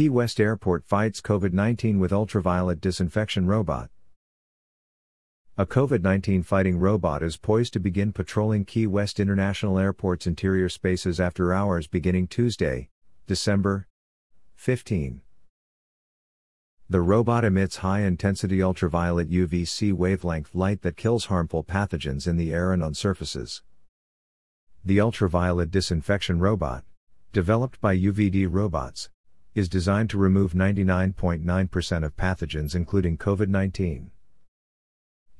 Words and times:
Key 0.00 0.08
West 0.08 0.40
Airport 0.40 0.86
fights 0.86 1.20
COVID 1.20 1.52
19 1.52 1.98
with 2.00 2.10
ultraviolet 2.10 2.80
disinfection 2.80 3.46
robot. 3.46 3.90
A 5.58 5.66
COVID 5.66 6.00
19 6.00 6.42
fighting 6.42 6.78
robot 6.78 7.22
is 7.22 7.36
poised 7.36 7.74
to 7.74 7.80
begin 7.80 8.10
patrolling 8.10 8.64
Key 8.64 8.86
West 8.86 9.20
International 9.20 9.78
Airport's 9.78 10.26
interior 10.26 10.70
spaces 10.70 11.20
after 11.20 11.52
hours 11.52 11.86
beginning 11.86 12.28
Tuesday, 12.28 12.88
December 13.26 13.88
15. 14.54 15.20
The 16.88 17.02
robot 17.02 17.44
emits 17.44 17.76
high 17.84 18.00
intensity 18.00 18.62
ultraviolet 18.62 19.30
UVC 19.30 19.92
wavelength 19.92 20.54
light 20.54 20.80
that 20.80 20.96
kills 20.96 21.26
harmful 21.26 21.62
pathogens 21.62 22.26
in 22.26 22.38
the 22.38 22.54
air 22.54 22.72
and 22.72 22.82
on 22.82 22.94
surfaces. 22.94 23.60
The 24.82 24.98
ultraviolet 24.98 25.70
disinfection 25.70 26.38
robot, 26.38 26.84
developed 27.34 27.82
by 27.82 27.98
UVD 27.98 28.48
Robots, 28.50 29.10
is 29.54 29.68
designed 29.68 30.10
to 30.10 30.18
remove 30.18 30.52
99.9% 30.52 32.04
of 32.04 32.16
pathogens 32.16 32.74
including 32.74 33.18
COVID 33.18 33.48
19. 33.48 34.10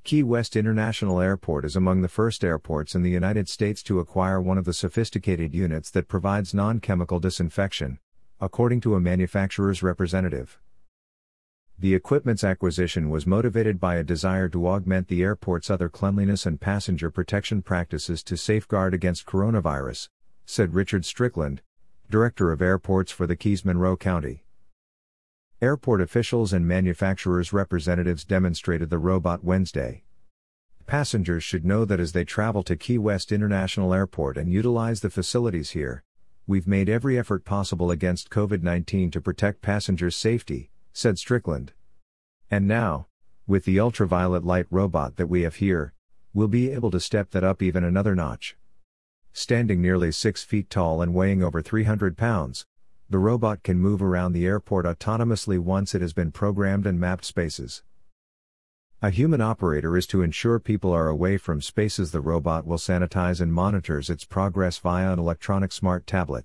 Key 0.03 0.23
West 0.23 0.57
International 0.57 1.21
Airport 1.21 1.65
is 1.65 1.77
among 1.77 2.01
the 2.01 2.09
first 2.09 2.43
airports 2.43 2.95
in 2.95 3.03
the 3.03 3.11
United 3.11 3.49
States 3.49 3.83
to 3.83 4.01
acquire 4.01 4.41
one 4.41 4.57
of 4.59 4.65
the 4.65 4.73
sophisticated 4.73 5.55
units 5.55 5.91
that 5.91 6.09
provides 6.09 6.55
non 6.55 6.81
chemical 6.81 7.21
disinfection, 7.21 7.99
according 8.41 8.81
to 8.81 8.95
a 8.95 9.01
manufacturer's 9.01 9.83
representative. 9.83 10.59
The 11.79 11.95
equipment's 11.95 12.45
acquisition 12.45 13.09
was 13.09 13.27
motivated 13.27 13.79
by 13.79 13.97
a 13.97 14.05
desire 14.05 14.49
to 14.51 14.67
augment 14.67 15.09
the 15.09 15.23
airport's 15.23 15.71
other 15.71 15.89
cleanliness 15.89 16.45
and 16.45 16.61
passenger 16.61 17.11
protection 17.11 17.63
practices 17.63 18.23
to 18.25 18.37
safeguard 18.37 18.93
against 18.95 19.27
coronavirus, 19.27 20.09
said 20.45 20.75
Richard 20.75 21.05
Strickland, 21.05 21.63
Director 22.11 22.51
of 22.51 22.61
Airports 22.61 23.13
for 23.13 23.29
the 23.29 23.37
Keys 23.37 23.65
Monroe 23.65 23.97
County. 23.97 24.43
Airport 25.63 26.01
officials 26.01 26.53
and 26.53 26.67
manufacturers' 26.67 27.53
representatives 27.53 28.25
demonstrated 28.25 28.91
the 28.91 28.99
robot 28.99 29.45
Wednesday. 29.45 30.03
Passengers 30.89 31.45
should 31.45 31.65
know 31.65 31.85
that 31.85 32.01
as 32.01 32.11
they 32.11 32.25
travel 32.25 32.65
to 32.65 32.75
Key 32.75 32.99
West 32.99 33.31
International 33.31 33.95
Airport 33.95 34.37
and 34.37 34.53
utilize 34.53 35.03
the 35.03 35.09
facilities 35.09 35.71
here, 35.71 36.03
we've 36.49 36.67
made 36.67 36.89
every 36.89 37.17
effort 37.17 37.45
possible 37.45 37.93
against 37.93 38.29
COVID 38.29 38.61
19 38.61 39.13
to 39.13 39.21
protect 39.21 39.63
passengers' 39.63 40.17
safety, 40.17 40.69
said 40.93 41.17
Strickland. 41.17 41.75
And 42.51 42.67
now, 42.67 43.07
with 43.47 43.65
the 43.65 43.79
ultraviolet 43.79 44.43
light 44.45 44.67
robot 44.69 45.15
that 45.15 45.29
we 45.29 45.43
have 45.43 45.57
here, 45.57 45.95
we'll 46.35 46.49
be 46.49 46.73
able 46.73 46.91
to 46.91 46.99
step 46.99 47.31
that 47.31 47.45
up 47.45 47.63
even 47.63 47.85
another 47.85 48.17
notch. 48.17 48.57
Standing 49.33 49.81
nearly 49.81 50.11
6 50.11 50.45
feet 50.45 50.69
tall 50.71 51.01
and 51.01 51.15
weighing 51.15 51.43
over 51.43 51.63
300 51.63 52.17
pounds, 52.17 52.67
the 53.09 53.19
robot 53.19 53.63
can 53.63 53.79
move 53.79 54.03
around 54.03 54.33
the 54.33 54.45
airport 54.45 54.87
autonomously 54.87 55.59
once 55.59 55.95
it 55.95 56.01
has 56.01 56.13
been 56.13 56.33
programmed 56.33 56.87
and 56.87 56.99
mapped 56.99 57.25
spaces. 57.25 57.83
A 59.03 59.11
human 59.11 59.41
operator 59.41 59.97
is 59.97 60.07
to 60.09 60.21
ensure 60.21 60.59
people 60.59 60.93
are 60.93 61.09
away 61.09 61.39
from 61.39 61.63
spaces 61.63 62.11
the 62.11 62.21
robot 62.21 62.67
will 62.67 62.77
sanitize 62.77 63.41
and 63.41 63.53
monitors 63.53 64.11
its 64.11 64.25
progress 64.25 64.79
via 64.79 65.13
an 65.13 65.19
electronic 65.19 65.73
smart 65.73 66.07
tablet. 66.07 66.45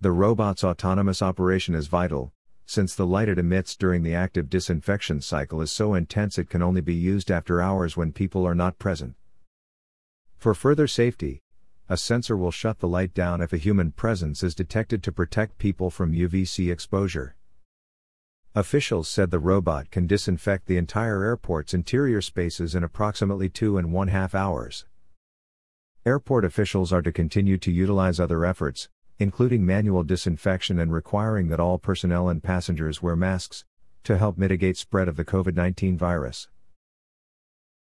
The 0.00 0.12
robot's 0.12 0.62
autonomous 0.62 1.20
operation 1.20 1.74
is 1.74 1.88
vital, 1.88 2.32
since 2.66 2.94
the 2.94 3.06
light 3.06 3.28
it 3.28 3.38
emits 3.38 3.74
during 3.74 4.02
the 4.02 4.14
active 4.14 4.48
disinfection 4.48 5.20
cycle 5.20 5.60
is 5.60 5.72
so 5.72 5.94
intense 5.94 6.38
it 6.38 6.48
can 6.48 6.62
only 6.62 6.80
be 6.80 6.94
used 6.94 7.30
after 7.30 7.60
hours 7.60 7.96
when 7.96 8.12
people 8.12 8.46
are 8.46 8.54
not 8.54 8.78
present. 8.78 9.14
For 10.44 10.52
further 10.52 10.86
safety, 10.86 11.40
a 11.88 11.96
sensor 11.96 12.36
will 12.36 12.50
shut 12.50 12.80
the 12.80 12.86
light 12.86 13.14
down 13.14 13.40
if 13.40 13.54
a 13.54 13.56
human 13.56 13.92
presence 13.92 14.42
is 14.42 14.54
detected 14.54 15.02
to 15.02 15.10
protect 15.10 15.56
people 15.56 15.88
from 15.88 16.12
UVC 16.12 16.70
exposure. 16.70 17.34
Officials 18.54 19.08
said 19.08 19.30
the 19.30 19.38
robot 19.38 19.90
can 19.90 20.06
disinfect 20.06 20.66
the 20.66 20.76
entire 20.76 21.24
airport's 21.24 21.72
interior 21.72 22.20
spaces 22.20 22.74
in 22.74 22.84
approximately 22.84 23.48
two 23.48 23.78
and 23.78 23.90
one 23.90 24.08
half 24.08 24.34
hours. 24.34 24.84
Airport 26.04 26.44
officials 26.44 26.92
are 26.92 27.00
to 27.00 27.10
continue 27.10 27.56
to 27.56 27.72
utilize 27.72 28.20
other 28.20 28.44
efforts, 28.44 28.90
including 29.18 29.64
manual 29.64 30.02
disinfection 30.02 30.78
and 30.78 30.92
requiring 30.92 31.48
that 31.48 31.58
all 31.58 31.78
personnel 31.78 32.28
and 32.28 32.42
passengers 32.42 33.00
wear 33.00 33.16
masks, 33.16 33.64
to 34.02 34.18
help 34.18 34.36
mitigate 34.36 34.76
spread 34.76 35.08
of 35.08 35.16
the 35.16 35.24
COVID-19 35.24 35.96
virus. 35.96 36.48